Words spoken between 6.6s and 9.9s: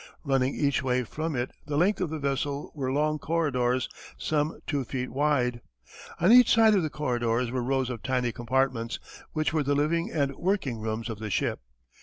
of the corridors were rows of tiny compartments, which were the